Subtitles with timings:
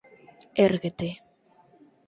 [0.65, 1.09] Érguete.